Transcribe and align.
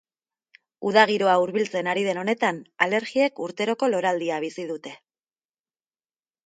Uda 0.91 1.03
giroa 1.11 1.35
hurbiltzen 1.43 1.89
ari 1.93 2.05
den 2.07 2.21
honetan, 2.23 2.63
alergiek 2.87 3.43
urteroko 3.49 3.93
loraldia 3.97 4.41
bizi 4.47 4.69
dute. 4.75 4.97